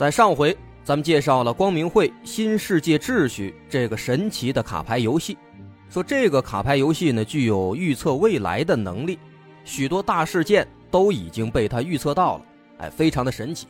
[0.00, 5.36] 在上回，咱们介绍了光明会新世界秩序这个神奇的卡牌游戏，
[5.90, 9.18] 说这个卡牌游戏呢具有预测未来的能力，
[9.62, 12.44] 许多大事件都已经被它预测到了，
[12.78, 13.66] 哎，非常的神奇。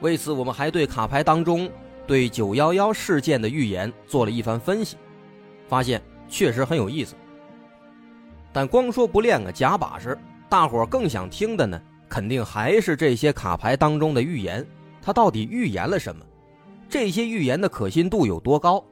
[0.00, 1.68] 为此，我们还对卡牌当中
[2.06, 4.96] 对九幺幺事件的预言做了一番分析，
[5.66, 6.00] 发现。
[6.28, 7.16] 确实很有意思，
[8.52, 10.16] 但光说不练个假把式，
[10.48, 14.64] 大伙更想听的呢，肯定还是这些卡牌当中的预言。
[15.06, 16.26] 他到底预言了什么？
[16.88, 18.84] 这些预言的可信度有多高？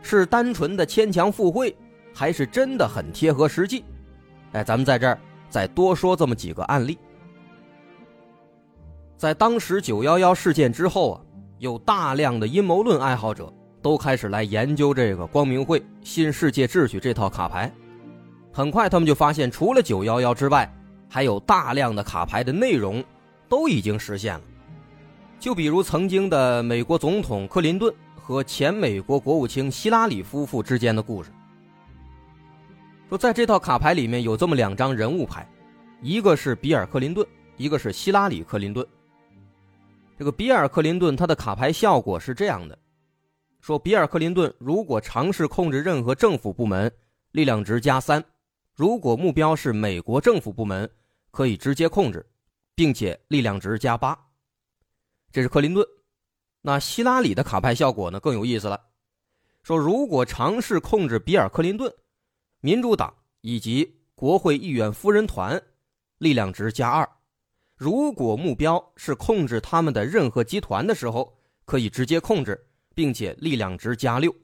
[0.00, 1.76] 是单纯的牵强附会，
[2.14, 3.84] 还是真的很贴合实际？
[4.52, 6.98] 哎，咱们在这儿再多说这么几个案例。
[9.18, 11.20] 在当时九幺幺事件之后啊，
[11.58, 13.52] 有大量的阴谋论爱好者。
[13.82, 17.70] 都开始来研究这个光明会新世界秩序这套卡牌，
[18.50, 20.70] 很快他们就发现，除了九幺幺之外，
[21.08, 23.04] 还有大量的卡牌的内容
[23.46, 24.40] 都已经实现了。
[25.40, 31.30] 就比如曾经的美国总统克林顿和前美国国务卿希拉里夫妇之间的故事。
[33.08, 35.48] 说在这套卡牌里面有这么两张人物牌，
[36.02, 38.86] 一个是比尔克林顿，一个是希拉里克林顿。
[40.18, 42.78] 这个比尔克林顿他的卡牌效果是这样的。
[43.62, 46.92] 说比尔·克林顿如果尝试控制任何政府部门，
[47.32, 48.20] 力量值加三；
[48.76, 50.88] 如果目标是美国政府部门，
[51.30, 52.24] 可以直接控制，
[52.74, 54.18] 并且力量值加八。
[55.32, 55.86] 这是克林顿。
[56.62, 58.80] 那希拉里的卡牌效果呢更有意思了。
[59.62, 61.92] 说如果尝试控制比尔·克林顿、
[62.60, 65.62] 民主党以及国会议员夫人团，
[66.18, 67.04] 力量值加二；
[67.76, 72.66] 如果目标是控制他们的任何集团的时候，可以直接控制。
[72.92, 74.34] 并且力量值加六。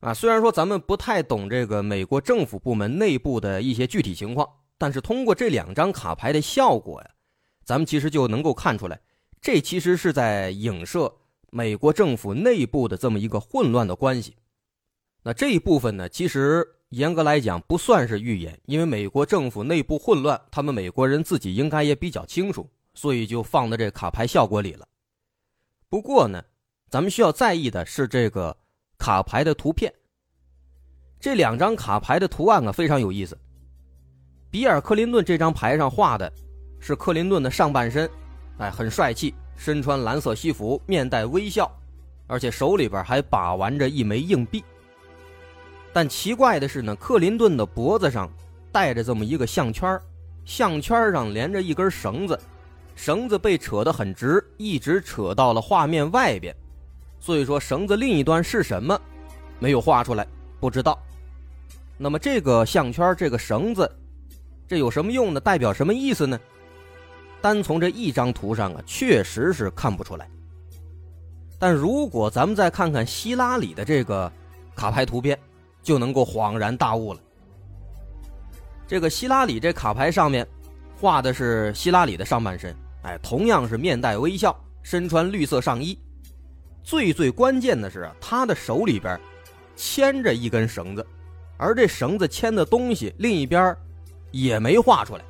[0.00, 7.10] 啊，虽然说咱们不太懂这个美国政府部门内部的一些具体情况，但是通过这两张卡牌的效果呀，
[7.62, 8.98] 咱们其实就能够看出来，
[9.40, 11.12] 这其实是在影射
[11.50, 14.36] 美国政府内部的这么一个混乱的关系。
[15.22, 24.86] 那这一部分呢，其实严格来讲不算是预言，因为美国政府内部混乱，他们美国人自己应该也比较清楚，所以就放在这卡牌效果里了。
[25.88, 26.42] 不过呢。
[26.90, 28.56] 咱们需要在意的是这个
[28.96, 29.92] 卡牌的图片。
[31.20, 33.38] 这两张卡牌的图案啊非常有意思。
[34.50, 36.32] 比尔·克林顿这张牌上画的
[36.80, 38.10] 是克林顿的上半身，
[38.58, 41.70] 哎，很帅气，身穿蓝色西服，面带微笑，
[42.26, 44.64] 而且手里边还把玩着一枚硬币。
[45.92, 48.30] 但奇怪的是呢，克林顿的脖子上
[48.70, 50.00] 戴着这么一个项圈，
[50.44, 52.38] 项圈上连着一根绳子，
[52.94, 56.54] 绳子被扯得很直，一直扯到了画面外边。
[57.20, 59.00] 所以说，绳子另一端是什么，
[59.58, 60.26] 没有画出来，
[60.60, 60.98] 不知道。
[61.96, 63.90] 那么这个项圈，这个绳子，
[64.68, 65.40] 这有什么用呢？
[65.40, 66.38] 代表什么意思呢？
[67.40, 70.28] 单从这一张图上啊，确实是看不出来。
[71.58, 74.30] 但如果咱们再看看希拉里的这个
[74.76, 75.38] 卡牌图片，
[75.82, 77.20] 就能够恍然大悟了。
[78.86, 80.46] 这个希拉里这卡牌上面
[81.00, 85.98] 画的是希拉里的上半身，哎，同样是面带微笑，身穿绿色上衣。
[86.82, 89.20] 最最关键的是，他的手里边
[89.76, 91.06] 牵着一根绳子，
[91.56, 93.76] 而这绳子牵的东西另一边
[94.30, 95.24] 也没画出来。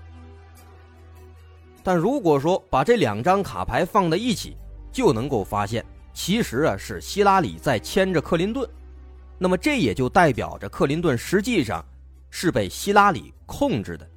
[1.82, 4.56] 但如果说把这两张卡牌放在一起，
[4.92, 8.68] 就能够发现，其实啊是希拉里在牵着克林顿，
[9.38, 11.84] 那么这也就代表着克林顿实际上
[12.30, 14.10] 是被希拉里控制的。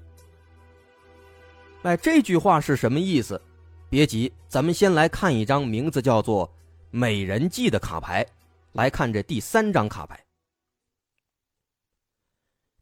[1.83, 3.41] 哎，这句话是什么意思？
[3.89, 6.51] 别急，咱们先来看一张名字叫做。
[6.93, 8.27] 美人计的卡牌，
[8.73, 10.21] 来看这第三张卡牌。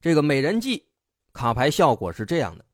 [0.02, 0.84] 这个美人计
[1.32, 2.66] 卡牌效果是这样的：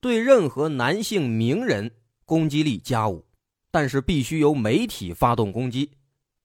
[0.00, 1.90] 对任何男性名人
[2.24, 3.26] 攻击力加五，
[3.70, 5.90] 但是必须由媒体发动攻击。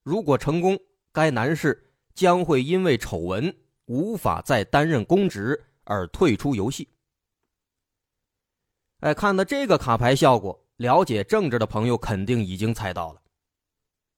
[0.03, 0.77] 如果成功，
[1.11, 3.55] 该男士将会因为丑闻
[3.85, 6.89] 无法再担任公职而退出游戏。
[9.01, 13.21] 哎，看到这个卡牌效果，了解政治的朋友肯定已经猜到了。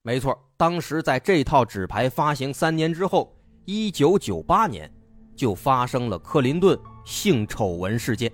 [0.03, 3.35] 没错，当时在这套纸牌发行三年之后，
[3.65, 4.91] 一九九八年，
[5.35, 8.31] 就发生了克林顿性丑闻事件。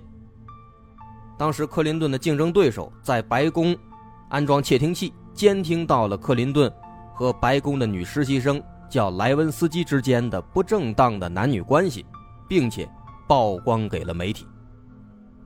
[1.42, 3.76] 当时克林顿的竞争对手在白宫
[4.28, 6.72] 安装窃听器，监听到了克林顿
[7.12, 12.06] 和白宫的女实习生叫莱文斯基之间的不正当的男女关系，
[12.48, 12.88] 并且
[13.26, 14.46] 曝光给了媒体。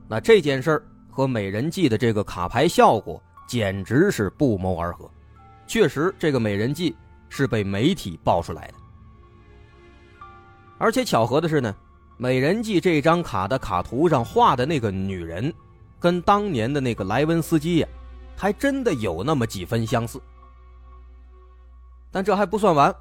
[0.07, 5.09] 那这件事儿和美人计的这个卡牌效果简直是不谋而合。
[5.65, 6.95] 确实，这个美人计
[7.27, 8.73] 是被媒体爆出来的。
[10.77, 11.75] 而且巧合的是呢，
[12.17, 15.51] 美人计这张卡的卡图上画的那个女人，
[15.99, 17.87] 跟当年的那个莱文斯基呀，
[18.35, 20.21] 还真的有那么几分相似。
[22.11, 22.95] 但这还不算完，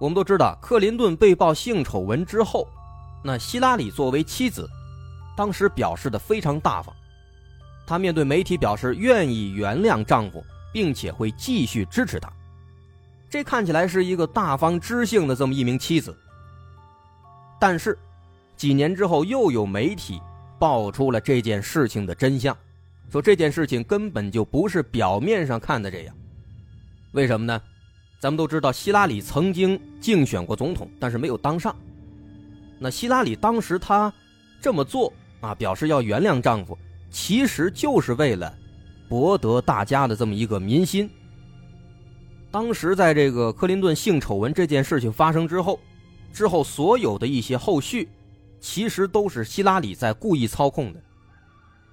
[0.00, 2.68] 我们都知道，克林顿被曝性丑闻之后，
[3.22, 4.68] 那希拉里作为妻子，
[5.36, 6.94] 当时表示的非常大方，
[7.86, 12.30] 她面对媒体表示愿意原谅丈夫，并且会继续支持他。
[13.28, 16.16] 这看起来是一个大方知性的这么一名妻子。
[17.60, 17.96] 但是，
[18.56, 20.20] 几年之后又有媒体
[20.60, 22.56] 爆出了这件事情的真相，
[23.10, 26.14] 说这件事情根本就不是表面上看的这样。
[27.12, 27.60] 为什么呢？
[28.20, 31.74] 咱们都知道，希拉里曾经竞选过总统，但是没有当上。
[32.78, 34.12] 那希拉里当时她
[34.60, 35.10] 这么做
[35.40, 36.76] 啊，表示要原谅丈夫，
[37.10, 38.54] 其实就是为了
[39.08, 41.10] 博得大家的这么一个民心。
[42.50, 45.80] 当时在这个克林顿性丑闻这件事情发生之后。
[46.32, 48.08] 之后所有的一些后续，
[48.60, 51.00] 其实都是希拉里在故意操控的，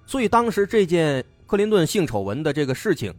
[0.06, 3.14] 所以当时这件克林顿性丑闻的这个事情，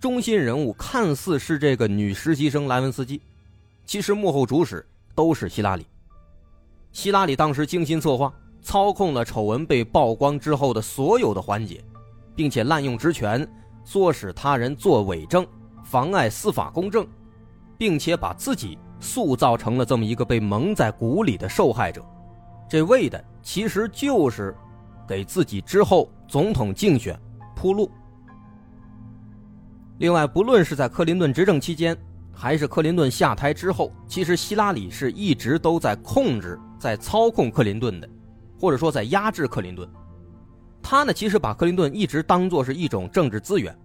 [0.00, 3.22] 中心人物看似是这个女实习生莱文斯基，
[3.86, 4.84] 其实幕后主使
[5.14, 5.86] 都是希拉里。
[6.92, 11.82] 希拉里当时精心策划，操控了丑闻被曝光之后的所有的环节，
[12.34, 13.48] 并且滥用职权，
[13.86, 15.46] 唆使他人作伪证，
[15.84, 17.06] 妨碍司法公正，
[17.78, 18.76] 并且把自己。
[19.00, 22.04] 塑造成了这么一个被蒙在鼓里的受害者，
[22.68, 24.54] 这为的其实就是
[25.06, 27.18] 给自己之后总统竞选
[27.56, 27.90] 铺路。
[29.98, 31.96] 另外，不论是在克林顿执政期间，
[32.32, 38.08] 还是克林顿下台之后，其实希拉里是一直都在控制、在操控克林顿的，
[38.60, 39.88] 或者说在压制克林顿。
[40.80, 43.76] 他呢，其实把克林顿一直当作是一种政治资源，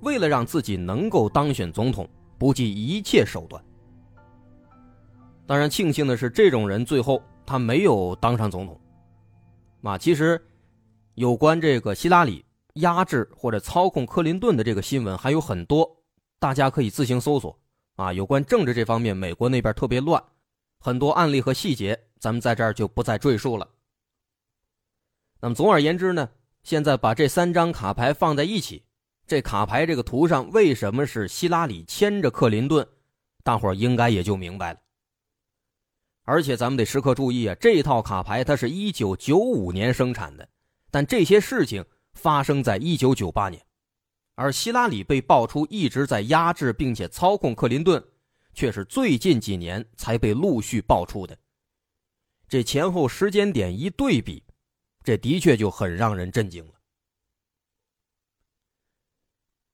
[0.00, 2.08] 为了让自己能够当选总统，
[2.38, 3.62] 不计一切手段。
[5.46, 8.80] 当然，庆幸的是，这种人最后他没有当上总统。
[9.82, 10.42] 啊，其实
[11.16, 12.42] 有关这个希拉里
[12.76, 15.86] 压制或者操控克林顿的这个新闻还有很多，
[16.38, 17.54] 大家可以自行搜索。
[17.96, 20.22] 啊，有关政治这方面，美国那边特别乱，
[20.80, 23.68] 很多案例和细节，咱们在这儿就不再赘述了。
[25.38, 26.30] 那么，总而言之呢，
[26.62, 28.82] 现在把这三张卡牌放在一起，
[29.26, 32.88] 这卡牌这个图上为什么是希拉里牵着克林顿，
[33.44, 34.78] 大伙儿应该也就明白了。
[36.24, 40.48] 而且咱们得时刻注意啊，这套卡牌它是一九九五年生产的，
[40.90, 41.84] 但这些事情
[42.14, 43.60] 发生在一九九八年，
[44.36, 48.02] 而希拉里被爆出一直在压制并且操控克林顿，
[48.54, 51.36] 却是最近几年才被陆续爆出的。
[52.48, 54.44] 这前后时间点一对比，
[55.02, 56.74] 这的确就很让人震惊了。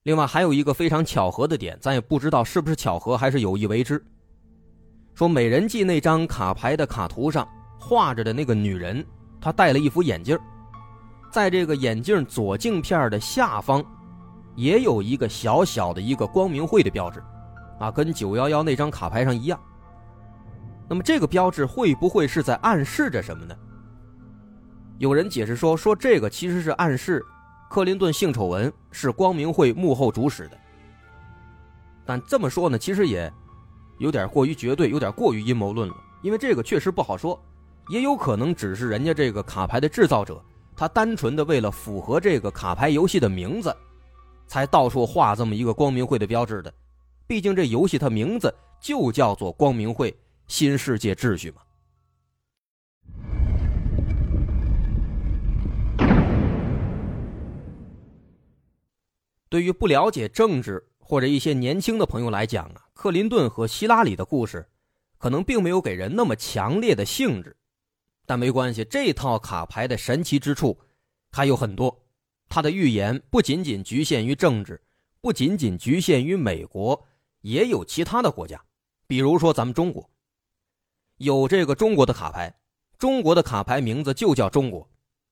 [0.05, 4.03] 另外还有一个非常巧合的点，咱也不知道是不是巧合还是有意为之。
[5.19, 7.45] 说美人计那张卡牌的卡图上
[7.77, 9.05] 画着的那个女人，
[9.41, 10.39] 她戴了一副眼镜，
[11.33, 13.85] 在这个眼镜左镜片的下方，
[14.55, 17.21] 也有一个小小的一个光明会的标志，
[17.81, 19.61] 啊，跟九幺幺那张卡牌上一样。
[20.89, 23.57] 那么这个标志会不会是在暗示着什么呢？
[24.99, 27.21] 有人解释说，说这个其实是暗示
[27.69, 30.57] 克林顿性丑闻是光明会幕后主使的。
[32.07, 33.29] 但这么说呢，其实也。
[33.99, 35.95] 有点过于绝对，有点过于阴谋论了。
[36.23, 37.41] 因为这个确实不好说，
[37.89, 40.43] 也有可能只是人家这个卡牌的制造者，
[40.77, 43.75] 他单纯的为了符合这个卡牌游戏的名字，
[44.47, 46.73] 才到处画这么一个光明会的标志的。
[47.27, 51.63] 毕竟这游戏它名字就叫做光明会新世界秩序嘛。
[59.51, 62.88] 对于不了解政治或者一些年轻的朋友来讲啊。
[62.99, 64.69] 克林顿和希拉里的故事，
[65.19, 67.57] 可能并没有给人那么强烈的兴致，
[68.27, 70.77] 但没关系，这套卡牌的神奇之处
[71.31, 71.97] 还有很多。
[72.49, 74.83] 它的预言不仅仅局限于政治，
[75.21, 77.07] 不仅仅局限于美国，
[77.43, 78.61] 也有其他的国家，
[79.07, 80.11] 比如说咱们中国，
[81.19, 82.53] 有这个中国的卡牌，
[82.99, 84.91] 中国的卡牌名字就叫中国，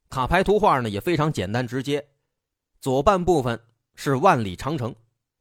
[0.08, 2.06] 卡牌图画呢也非常简单直接，
[2.78, 3.60] 左半部分
[3.96, 4.94] 是万里长城，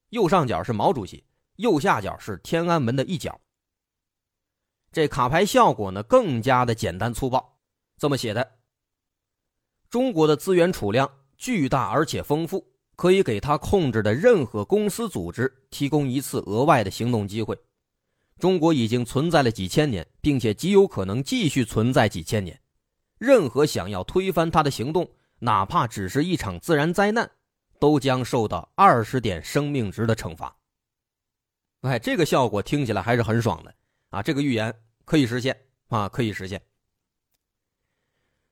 [0.09, 1.23] 右上角是毛主席。
[1.57, 3.39] 右下角是天安门的一角。
[4.91, 7.59] 这卡牌效果呢更加的简单粗暴，
[7.97, 8.59] 这么写的：
[9.89, 17.57] 中国的资源储量巨大而且丰富，可以给他控制的任何公司组织提供一次额外的行动机会。
[18.39, 22.59] 中国已经存在了几千年，并且极有可能继续存在几千年。
[23.17, 25.09] 任何想要推翻他的行动，
[25.39, 27.29] 哪怕只是一场自然灾难，
[27.79, 30.53] 都将受到二十点生命值的惩罚。
[31.85, 33.73] 哎，这个效果听起来还是很爽的
[34.09, 34.21] 啊！
[34.21, 34.73] 这个预言
[35.05, 35.55] 可以实现
[35.87, 36.61] 啊，可以实现。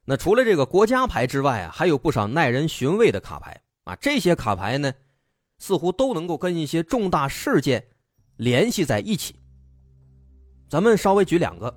[0.06, 3.96] 那除了这个国家牌之外啊，还有不少耐人寻味的卡牌啊。
[3.96, 4.94] 这些卡牌呢，
[5.58, 7.84] 似乎都能够跟一些重大事件
[8.38, 9.36] 联系在一起。
[10.70, 11.74] 咱们稍微举两个，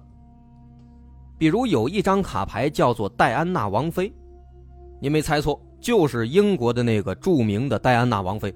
[1.39, 4.13] 比如有一张卡牌叫做戴安娜王妃，
[5.01, 8.55] 您没猜错，就是英国的那个著名的戴安娜王妃。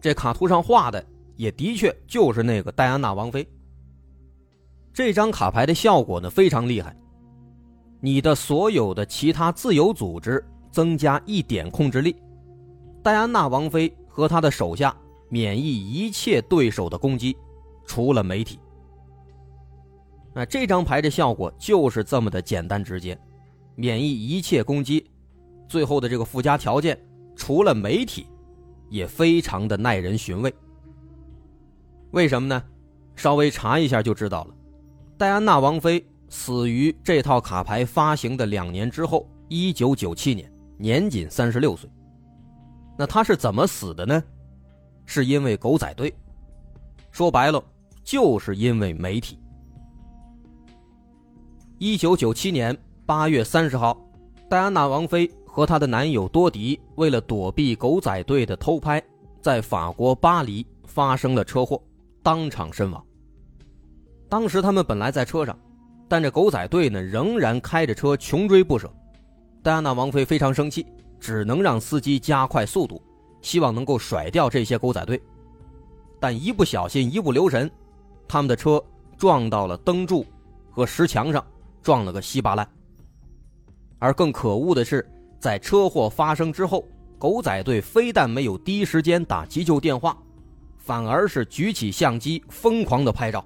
[0.00, 1.02] 这卡图上画的
[1.36, 3.46] 也的确就是那个戴安娜王妃。
[4.92, 6.96] 这张卡牌的效果呢非常厉害。
[8.00, 12.14] 你的所有的其他自由组织增加一点控制力，
[13.02, 14.94] 戴安娜王妃和她的手下
[15.28, 17.36] 免疫一切对手的攻击，
[17.86, 18.58] 除了媒体。
[20.34, 23.18] 那这张牌的效果就是这么的简单直接，
[23.74, 25.08] 免疫一切攻击，
[25.68, 26.98] 最后的这个附加条件，
[27.34, 28.26] 除了媒体，
[28.90, 30.54] 也非常的耐人寻味。
[32.14, 32.62] 为什么呢？
[33.16, 34.54] 稍微查一下就知道了，
[35.18, 36.02] 戴安娜王妃。
[36.28, 41.90] 死于这套卡牌发行的两年之后，一九九七年，年仅三十六岁。
[42.96, 44.22] 那她是怎么死的呢？
[45.04, 46.12] 是因为狗仔队。
[47.10, 47.62] 说白了，
[48.04, 49.38] 就是因为媒体。
[51.78, 53.96] 一九九七年八月三十号，
[54.48, 59.02] 戴安娜王妃和她的男友多迪为了躲避狗仔队的偷拍，
[59.40, 61.80] 在法国巴黎发生了车祸，
[62.24, 63.06] 当场身亡。
[64.28, 65.56] 当时他们本来在车上。
[66.06, 68.92] 但这狗仔队呢，仍然开着车穷追不舍。
[69.62, 70.86] 戴安娜王妃非常生气，
[71.18, 73.02] 只能让司机加快速度，
[73.40, 75.20] 希望能够甩掉这些狗仔队。
[76.20, 77.68] 但一不小心，一不留神，
[78.28, 78.80] 他们的车
[79.16, 80.26] 撞到了灯柱
[80.70, 81.44] 和石墙上，
[81.82, 82.68] 撞了个稀巴烂。
[83.98, 86.86] 而更可恶的是，在车祸发生之后，
[87.18, 90.16] 狗仔队非但没有第一时间打急救电话，
[90.84, 93.42] 反而是举起相机疯狂的拍照。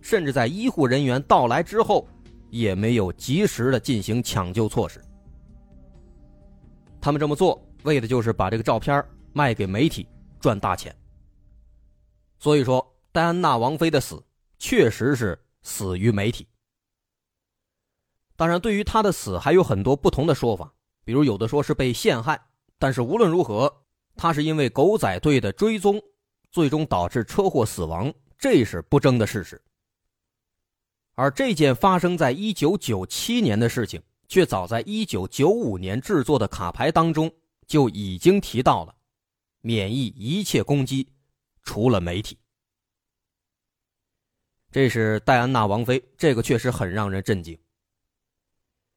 [0.00, 2.06] 甚至在医护人员到来之后，
[2.50, 5.00] 也没有及时的进行抢救措施。
[7.00, 10.08] 他们这么做，为的就是把这个照片卖给媒体
[10.40, 10.94] 赚大钱。
[12.38, 14.20] 所以说，戴安娜王妃的死
[14.58, 16.46] 确实是死于媒体。
[18.34, 20.72] 当然，对于她的死还有很多不同的说法，
[21.04, 22.40] 比如有的说是被陷害，
[22.78, 23.72] 但是无论如何，
[24.16, 26.00] 她是因为狗仔队的追踪，
[26.56, 29.60] 最终导致车祸死亡，这是不争的事实。
[31.14, 37.30] 而这件发生在一九九七年的事情，却早在一九九五年制作的卡牌当中
[37.66, 38.96] 就已经提到了，
[39.60, 41.06] 免疫一切攻击，
[41.62, 42.38] 除了媒体。
[44.70, 47.58] 这是戴安娜王妃，这个确实很让人震惊。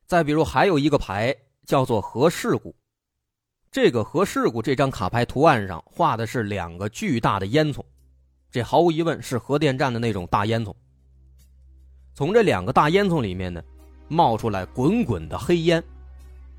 [0.06, 1.36] 再比如，还有一个牌
[1.66, 2.74] 叫做核事故，
[3.72, 7.84] 这个核事故这张卡牌图案上画的是两个巨大的烟囱，
[8.50, 10.74] 这毫无疑问是核电站的那种大烟囱。
[12.16, 13.62] 从这两个大烟囱里面呢，
[14.08, 15.84] 冒出来滚滚的黑烟，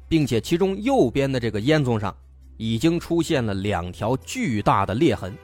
[0.08, 2.16] 并且其中右边的这个烟囱上，
[2.56, 5.36] 已经出现了两条巨大的裂痕。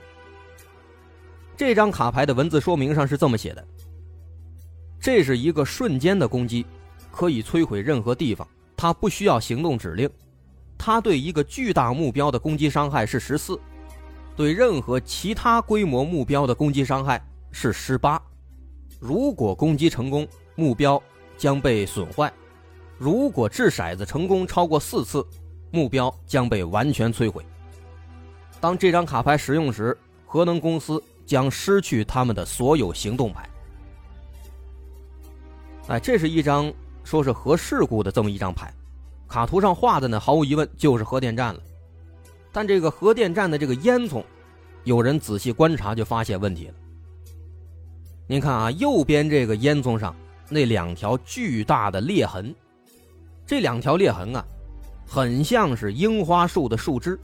[1.56, 3.66] 这张卡牌的文字说明上是这么写的：
[5.00, 6.64] 这是一个瞬间的攻击，
[7.11, 8.46] 可以摧毁任何地方，
[8.76, 10.08] 它不需要行动指令，
[10.78, 13.59] 它对一个巨大目标的攻击伤害是十四，
[14.37, 18.21] 对任何其他规模目标的攻击伤害是十八。
[19.00, 21.02] 如果攻击成功，目标
[21.37, 22.28] 将被损坏；
[22.99, 25.26] 如果掷骰子成功超过四次，
[25.71, 27.45] 目标将被完全摧毁。
[28.61, 33.49] 当这张卡牌使用时，核能公司将失去他们的所有行动牌。
[35.88, 36.73] 哎，这是一张
[37.04, 38.73] 说是核事故的这么一张牌，
[39.28, 41.61] 卡图上画的呢，毫无疑问就是核电站了。
[42.52, 44.25] 但这个核电站的这个烟囱，
[44.85, 46.75] 有人仔细观察就发现问题了。
[48.26, 50.14] 您看啊，右边这个烟囱上
[50.49, 52.54] 那两条巨大的裂痕，
[53.47, 54.45] 这两条裂痕啊，
[55.06, 57.18] 很像是樱花树的树枝。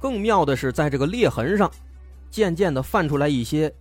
[0.00, 1.70] 更妙的是，在这个裂痕上，
[2.30, 3.72] 渐渐的泛出来一些，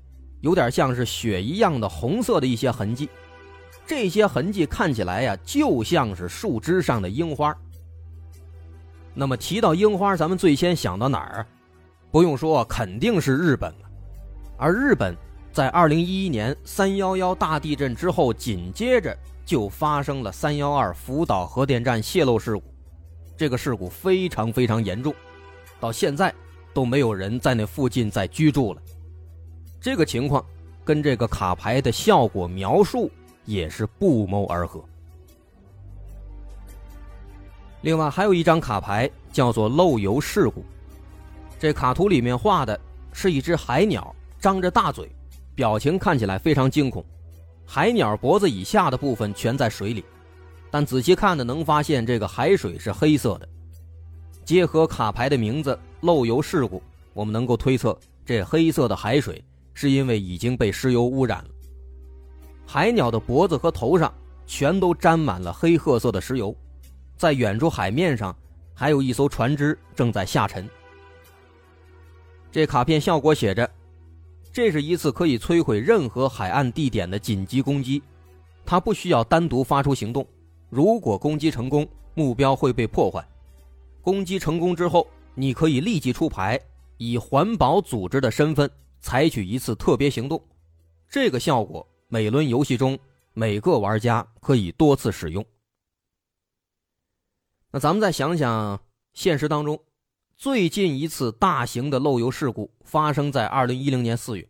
[0.42, 3.10] 有点像是血一样的红色的一些痕迹。
[3.86, 7.56] 这些痕迹看起来呀，就像是树枝上的樱花。
[9.14, 11.46] 那么提到樱花，咱们最先想到哪儿？
[12.12, 13.90] 不用说，肯定是日本了。
[14.58, 15.16] 而日本。
[15.52, 22.64] 在二零一一年三幺幺大地震之后，紧接着就发生了三幺二福岛核电站泄漏事故。
[23.38, 25.14] 这个事故非常非常严重，
[25.80, 26.34] 到现在
[26.74, 28.82] 都没有人在那附近再居住了。
[29.80, 30.44] 这个情况
[30.84, 33.12] 跟这个卡牌的效果描述
[33.46, 34.84] 也是不谋而合。
[37.82, 40.64] 另外还有一张卡牌叫做漏油事故，
[41.60, 42.80] 这卡图里面画的
[43.12, 45.10] 是一只海鸟，张着大嘴，
[45.54, 47.04] 表情看起来非常惊恐。
[47.66, 50.04] 海鸟脖子以下的部分全在水里，
[50.72, 53.50] 但仔细看的，能发现这个海水是黑色的。
[54.46, 56.84] 结合卡牌的名字“漏油事故”，
[57.14, 61.50] 我们能够推测，这黑色的海水是因为已经被石油污染了。
[62.66, 64.14] 海鸟的脖子和头上
[64.46, 66.56] 全都沾满了黑褐色的石油，
[67.16, 68.36] 在远处海面上
[68.74, 70.70] 还有一艘船只正在下沉。
[72.52, 73.70] 这卡片效果写着。
[74.52, 78.04] 这是一次可以摧毁任何海岸地点的紧急攻击，
[78.64, 80.24] 它不需要单独发出行动。
[80.70, 83.28] 如果攻击成功，目标会被破坏。
[84.04, 86.60] 攻击成功之后，你可以立即出牌，
[86.98, 88.70] 以环保组织的身份
[89.02, 90.40] 采取一次特别行动。
[91.10, 93.00] 这个效果每轮游戏中
[93.34, 95.44] 每个玩家可以多次使用。
[97.72, 98.80] 那咱们再想想，
[99.14, 99.84] 现实当中。
[100.38, 104.48] 最近一次大型的漏油事故发生在二零一零年四月，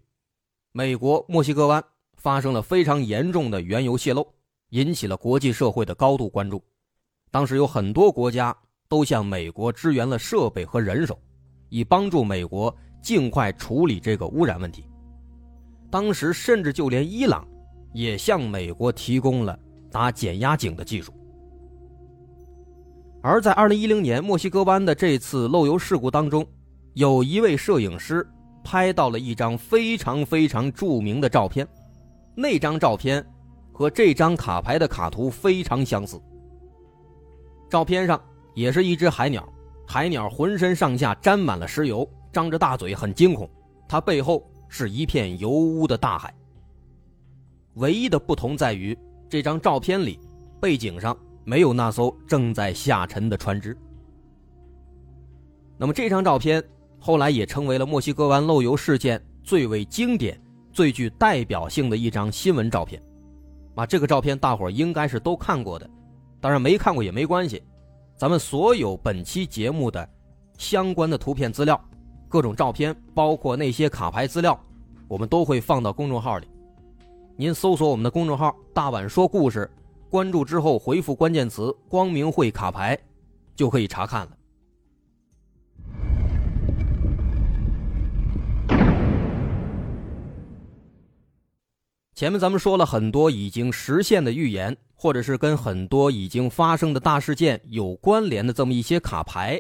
[0.74, 1.82] 美国墨西哥湾
[2.18, 4.28] 发生了非常严重的原油泄漏，
[4.72, 6.62] 引起了国际社会的高度关注。
[7.32, 8.54] 当时有很多国家
[8.90, 11.18] 都向美国支援了设备和人手，
[11.70, 14.84] 以帮助美国尽快处理这个污染问题。
[15.90, 17.48] 当时甚至就连伊朗
[17.94, 19.58] 也向美国提供了
[19.92, 21.14] 打减压井的技术。
[23.22, 26.46] 而在二零一零年墨西哥湾的这次漏油事故当中，
[26.94, 28.28] 有一位摄影师
[28.64, 31.66] 拍到了一张非常非常著名的照片，
[32.36, 33.26] 那张照片
[33.72, 36.22] 和这张卡牌的卡图非常相似。
[37.70, 38.22] 照片上
[38.54, 39.48] 也是一只海鸟，
[39.88, 43.50] 海鸟浑身上下沾满了石油，张着大嘴，很惊恐。
[43.88, 46.34] 它背后是一片油污的大海。
[47.76, 48.98] 唯一的不同在于，
[49.30, 50.20] 这张照片里
[50.60, 51.18] 背景上。
[51.46, 53.78] 没有那艘正在下沉的船只。
[55.78, 56.64] 那么这张照片
[57.02, 63.04] 后来也成为了墨西哥湾漏油事件最为经典、最具代表性的一张新闻照片。
[63.76, 65.90] 啊，这个照片大伙应该是都看过的，
[66.40, 67.62] 当然没看过也没关系。
[68.16, 70.08] 咱们所有本期节目的
[70.58, 71.78] 相关的图片资料、
[72.30, 74.58] 各种照片，包括那些卡牌资料，
[75.10, 76.48] 我们都会放到公众号里。
[77.36, 79.68] 您搜索我们的公众号“大碗说故事”。
[80.08, 82.96] 关注之后回复关键词“光明会卡牌”，
[83.58, 84.38] 就可以查看了。
[92.14, 99.60] 前面咱们说了很多已经实现的预言，或者是跟很多已经发生的大事件有关联的这么一些卡牌。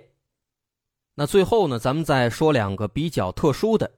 [1.16, 3.90] 那最后呢，咱们再说两个比较特殊的，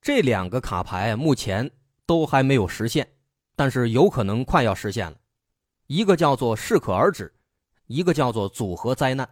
[0.00, 1.68] 这两个卡牌目前
[2.06, 3.08] 都还没有实现，
[3.56, 5.18] 但是有可能快要实现了。
[5.86, 7.34] 一个叫做适可而止，
[7.86, 9.28] 一个叫做组合灾难。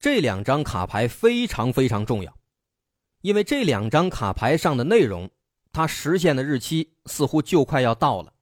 [0.00, 2.36] 这两张卡牌非常非常重要，
[3.22, 5.30] 因为这两张卡牌上的内容，
[5.72, 8.32] 它实现的日期似乎就快要到了。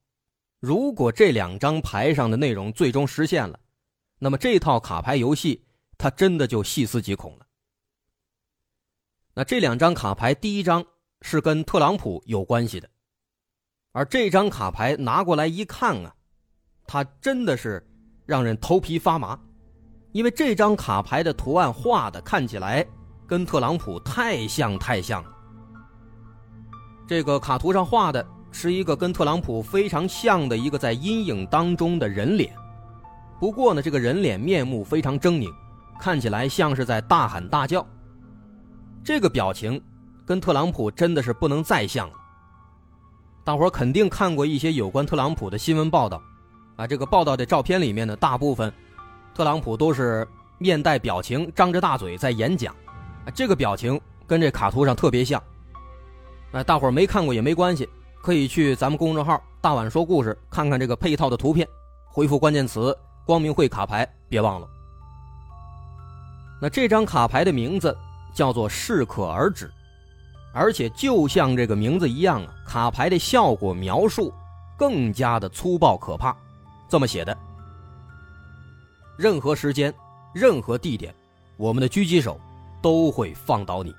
[0.60, 3.58] 如果这两张牌上的内容最终实现了，
[4.18, 5.66] 那么这套卡牌游戏
[5.98, 7.46] 它真的就细思极恐了。
[9.34, 10.84] 那这两张卡牌，第一张
[11.22, 12.88] 是跟特朗普有关系的，
[13.92, 16.12] 而这张卡牌拿过来一看啊。
[16.84, 17.82] 它真的是
[18.26, 19.38] 让人头皮发麻，
[20.10, 22.84] 因为这张卡牌的图案画的看起来
[23.26, 25.30] 跟特朗普太像太像了。
[27.06, 32.52] 这个卡图上画的是一个跟特朗普非常像的一个在阴影当中的人脸，
[33.38, 35.50] 不过呢，这个人脸面目非常狰狞，
[36.00, 37.86] 看起来像是在大喊大叫。
[39.04, 39.80] 这个表情
[40.26, 42.16] 跟特朗普真的是不能再像了。
[43.44, 46.22] 大伙肯定看过一些有关特朗普的新闻报道。
[46.76, 48.72] 啊，这个报道的照片里面呢，大部分
[49.34, 50.26] 特朗普都是
[50.58, 52.74] 面带表情，张着大嘴在演讲，
[53.24, 55.42] 啊，这个表情跟这卡图上特别像。
[56.52, 57.88] 那，大伙没看过也没关系，
[58.22, 61.66] 可以去咱们公众号“大碗说故事”看看这个配套的图片，
[62.06, 64.68] 回复关键词“光明会卡牌”，别忘了。
[66.60, 67.96] 那这张卡牌的名字
[68.32, 69.70] 叫做“适可而止”，
[70.52, 74.32] 而且就像这个名字一样啊，卡牌的效果描述
[74.76, 76.36] 更加的粗暴可怕。
[76.88, 77.36] 这么写的：
[79.16, 79.92] 任何时间、
[80.34, 81.14] 任何地点，
[81.56, 82.38] 我们的狙击手
[82.82, 83.94] 都会放倒你。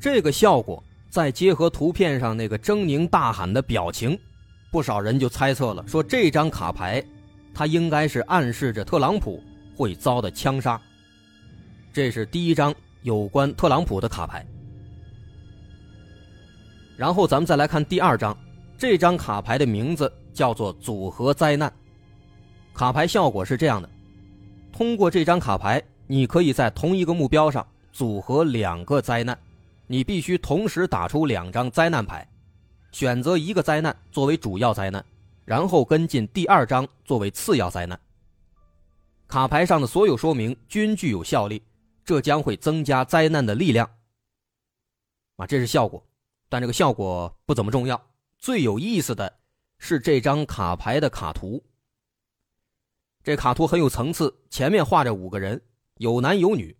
[0.00, 4.18] 这个效果再结合图片上那个狰狞大喊的表情，
[4.70, 7.04] 不少人就猜测了，说这张卡牌，
[7.52, 9.42] 它应该是暗示着特朗普
[9.76, 10.80] 会遭的枪杀。
[11.92, 14.46] 这是第一张有关特朗普的卡牌。
[16.96, 18.36] 然后咱们再来看第二张，
[18.78, 21.72] 这张卡牌的名字叫做“组合灾难”。
[22.74, 23.90] 卡牌效果是这样的：
[24.72, 29.38] 通过这张卡牌，你可以在同一个目标上组合两个灾难，
[29.86, 32.26] 你必须同时打出两张灾难牌，
[32.92, 35.04] 选择一个灾难作为主要灾难，
[35.44, 37.98] 然后跟进第二张作为次要灾难。
[39.28, 41.62] 卡牌上的所有说明均具有效力，
[42.04, 43.88] 这将会增加灾难的力量。
[45.36, 46.02] 啊，这是效果。
[46.52, 49.38] 但这个效果不怎么重要，最有意思的
[49.78, 51.64] 是这张卡牌的卡图。
[53.22, 55.58] 这卡图很有层次，前面画着五个人，
[55.96, 56.76] 有男有女，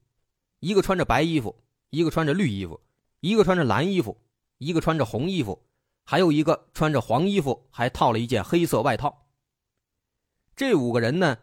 [0.61, 1.57] 一个穿着白衣服，
[1.89, 2.79] 一个穿着绿衣服，
[3.21, 4.15] 一个穿着蓝衣服，
[4.59, 5.65] 一个穿着红衣服，
[6.05, 9.27] 还有一个穿着黄衣服，还套了一件黑色外套。
[10.55, 11.39] 这五个人呢，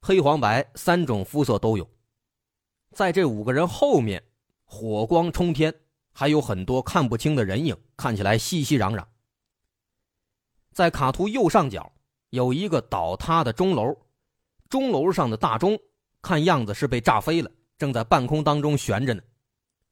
[0.00, 1.90] 黑黄白三种肤色都有。
[2.92, 4.22] 在这五个人后面，
[4.64, 5.74] 火光冲天。
[6.12, 9.04] 还有很多看不清的人影，看起来熙熙攘攘。
[10.72, 11.92] 在卡图右上角
[12.30, 13.96] 有一个倒塌的钟楼，
[14.68, 15.78] 钟楼上的大钟
[16.22, 19.22] 看样子是被炸飞了，正在半空当中悬着呢。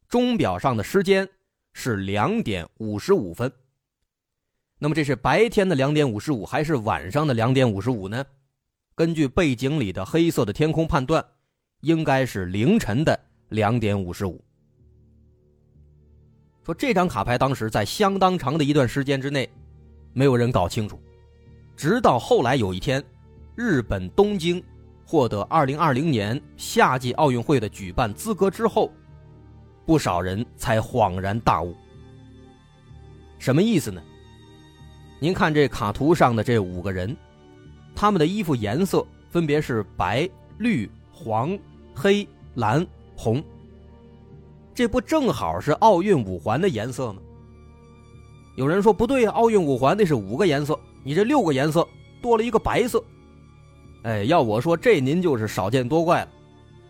[0.08, 1.28] 钟表上的时间
[1.72, 3.52] 是两点五十五分。
[4.78, 8.24] 那么这是白天的两点五十五，还是晚上的两点五十五呢？
[8.94, 11.24] 根据背景里的黑色的天空判断，
[11.80, 14.44] 应该是凌晨的两点五十五。
[16.68, 19.48] 说这张卡牌当时在相当长的一段时间之内，
[20.12, 21.00] 没有人搞清楚，
[21.74, 23.02] 直到后来有一天，
[23.54, 24.62] 日本东京
[25.06, 28.92] 获得2020年夏季奥运会的举办资格之后，
[29.86, 31.74] 不少人才恍然大悟。
[33.38, 34.02] 什么意思呢？
[35.20, 37.16] 您看这卡图上的这五个人，
[37.94, 40.28] 他们的衣服颜色分别是白、
[40.58, 41.58] 绿、黄、
[41.94, 43.42] 黑、蓝、红。
[44.78, 47.20] 这不正好是奥运五环的颜色吗？
[48.54, 51.84] 有人说不对呀，奥运五环那是五个颜色，你这六个颜色
[52.22, 53.02] 多了一个白色。
[54.04, 56.28] 哎，要我说这您就是少见多怪了。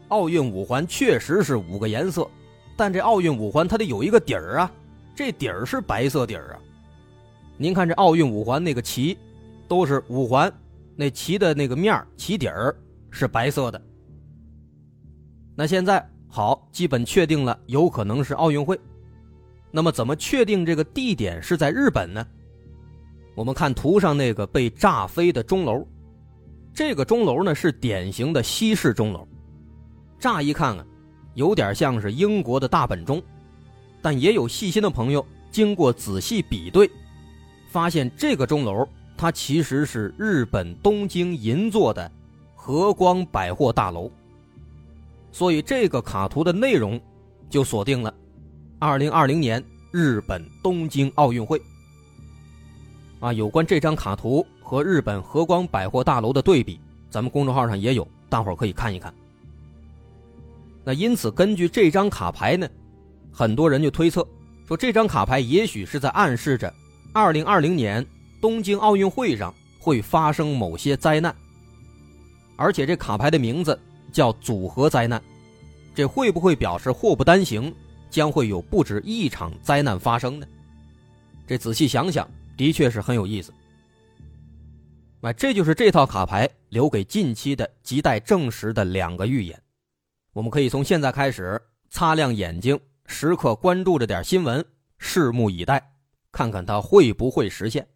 [0.09, 2.29] 奥运五环确实是五个颜色，
[2.77, 4.70] 但这奥运五环它得有一个底儿啊，
[5.16, 6.61] 这底儿是白色底儿啊。
[7.57, 9.16] 您看这奥运五环那个旗，
[9.66, 10.53] 都是五环，
[10.94, 12.77] 那旗的那个面旗底儿
[13.11, 13.81] 是白色的。
[15.57, 16.07] 那现在。
[16.29, 18.79] 好，基本确定了，有可能是奥运会。
[19.71, 22.27] 那么，怎么确定这个地点是在日本呢？
[23.35, 25.87] 我们看图上那个被炸飞的钟楼，
[26.75, 29.27] 这个钟楼呢是典型的西式钟楼，
[30.19, 30.85] 乍一看啊，
[31.35, 33.23] 有点像是英国的大本钟，
[34.03, 36.91] 但也有细心的朋友经过仔细比对，
[37.69, 38.87] 发现这个钟楼
[39.17, 42.11] 它其实是日本东京银座的
[42.55, 44.11] 和光百货大楼。
[45.31, 47.01] 所以这个卡图的内容
[47.49, 48.12] 就锁定了
[48.79, 51.61] 二零二零年日本东京奥运会。
[53.21, 59.12] 啊，有关这张卡图和日本和光百货大楼的对比，咱们公众号上也有，大伙儿可以看一看。
[60.85, 62.69] 那因此，根据这张卡牌呢，
[63.33, 64.27] 很多人就推测
[64.67, 66.73] 说，这张卡牌也许是在暗示着
[67.12, 68.07] 二零二零年
[68.41, 71.35] 东京奥运会上会发生某些灾难，
[72.57, 73.79] 而且这卡牌的名字。
[74.12, 75.23] 叫组合灾难，
[75.94, 77.75] 这会不会表示祸不单行，
[78.11, 80.47] 将会有不止一场灾难发生呢？
[81.47, 83.53] 这仔细想想，的确是很有意思。
[85.21, 89.61] 那这就是这套卡牌留给近期的亟待证实的两个预言。
[90.33, 94.64] 我们可以从现在开始擦亮眼睛，时刻关注着点新闻，
[95.01, 95.92] 拭目以待，
[96.31, 97.88] 看看它会不会实现。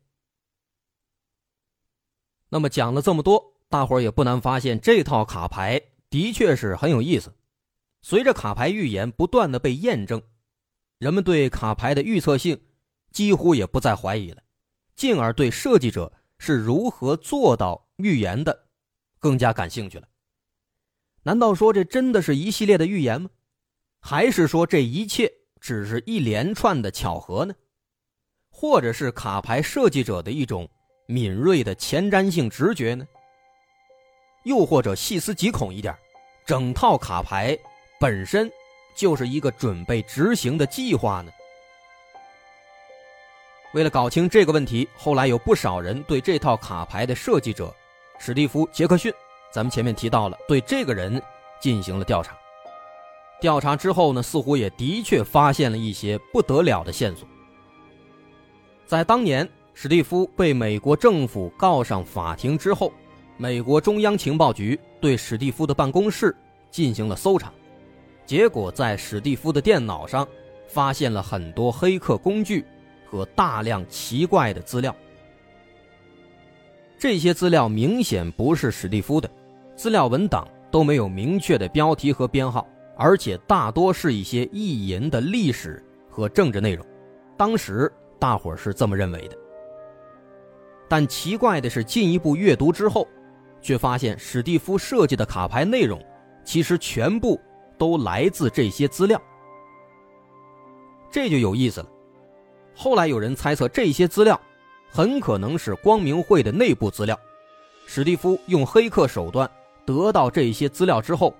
[2.48, 5.81] 那么讲了这么多，大伙儿也不难发现，这套卡牌。
[6.12, 7.33] 的确是很有意思。
[8.03, 10.22] 随着卡牌预言不断的被验证，
[10.98, 12.61] 人们对卡牌的预测性
[13.12, 14.42] 几乎也不再怀疑了，
[14.94, 18.66] 进而对设计者是如何做到预言的
[19.18, 20.07] 更加感兴趣了。
[21.22, 23.31] 难道说这真的是一系列的预言吗？
[23.98, 27.55] 还是说这一切只是一连串的巧合呢？
[28.51, 30.68] 或者是卡牌设计者的一种
[31.07, 33.07] 敏锐的前瞻性直觉呢？
[34.44, 35.96] 又或者细思极恐一点，
[36.44, 37.57] 整套卡牌
[38.00, 38.50] 本身
[38.94, 41.31] 就是一个准备执行的计划呢？
[43.72, 47.74] 为了搞清这个问题，后来有不少人对这套卡牌的设计者
[48.18, 49.12] 史蒂夫·杰克逊，
[49.52, 51.22] 咱们前面提到了，对这个人
[51.61, 52.37] 进行了调查。
[53.40, 57.26] 调查之后呢，似乎也的确发现了一些不得了的线索。
[58.87, 62.92] 在当年史蒂夫被美国政府告上法庭之后。
[63.37, 66.35] 美国中央情报局对史蒂夫的办公室
[66.71, 67.53] 进行了搜查，
[68.25, 70.27] 结果在史蒂夫的电脑上
[70.68, 72.64] 发现了很多黑客工具
[73.05, 74.95] 和大量奇怪的资料。
[76.99, 79.29] 这些资料明显不是史蒂夫的，
[79.75, 82.64] 资料文档都没有明确的标题和编号，
[82.97, 86.87] 而且大多是一些意淫的历史和政治内容。
[87.37, 89.37] 当时大伙是这么认为的。
[90.88, 93.09] 但奇怪的是，进一步阅读之后，
[93.62, 96.05] 却发现史蒂夫设计的卡牌内容，
[96.44, 97.40] 其实全部
[97.79, 99.18] 都来自这些资料。
[101.11, 101.87] 这就有意思了。
[102.75, 104.38] 后来有人猜测，这些资料
[104.90, 107.18] 很可能是光明会的内部资料。
[107.87, 109.51] 史蒂夫用黑客手段
[109.85, 111.35] 得到这些资料之后，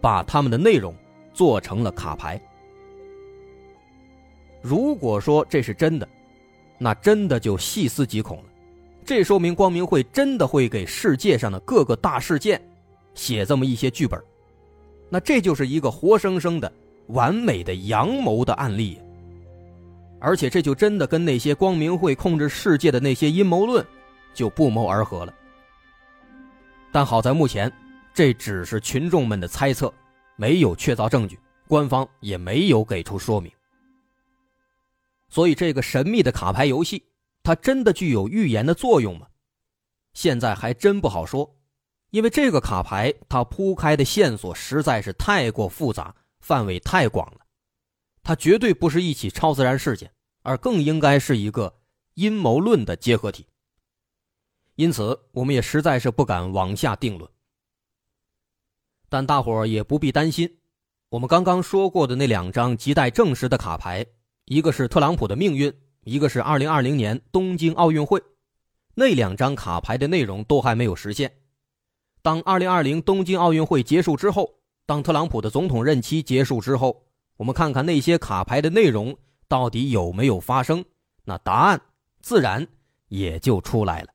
[0.00, 0.94] 把他们的内容
[1.32, 2.40] 做成了卡牌。
[4.60, 6.08] 如果说这是真的，
[6.78, 8.44] 那真的就细思极恐了。
[9.04, 12.60] 这说明光明会真的会给世界上的各个大事件
[13.14, 14.22] 写这么一些剧本，
[15.08, 16.72] 那这就是一个活生生的
[17.08, 18.98] 完美的阳谋的案例，
[20.20, 23.84] 而且这就真的跟那些光明会控制世界的那些阴谋论
[24.32, 25.34] 就不谋而合了。
[26.92, 27.70] 但好在目前
[28.14, 29.92] 这只是群众们的猜测，
[30.36, 33.50] 没有确凿证据，官方也没有给出说明，
[35.28, 37.02] 所以这个神秘的卡牌游戏。
[37.42, 39.28] 它真的具有预言的作用吗？
[40.14, 41.56] 现在还真不好说，
[42.10, 47.40] 因为这个卡牌它铺开的线索实在是太过复杂，范围太广了。
[48.22, 51.80] 它绝对不是一起超自然事件，而更应该是一个
[52.14, 53.46] 阴谋论的结合体。
[54.76, 57.28] 因此，我们也实在是不敢往下定论。
[59.08, 60.60] 但大伙儿也不必担心，
[61.08, 64.06] 我们刚刚说过的那两张亟待证实的卡牌，
[64.44, 65.81] 一个是特朗普的命运。
[66.04, 68.20] 一个是二零二零年东京奥运会，
[68.94, 71.32] 那两张卡牌的内容都还没有实现。
[72.22, 74.52] 当二零二零东京奥运会结束之后，
[74.86, 77.04] 当特朗普的总统任期结束之后，
[77.36, 79.16] 我们看看那些卡牌的内容
[79.48, 80.84] 到底有没有发生，
[81.24, 81.80] 那答案
[82.20, 82.66] 自然
[83.08, 84.08] 也就出来了。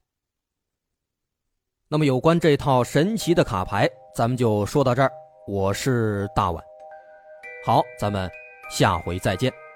[1.89, 5.09] 那么有关这套神奇的卡牌，咱们就说到这儿。
[5.47, 6.61] 我是大碗，
[7.65, 8.29] 好，咱们
[8.69, 9.66] 下回再见。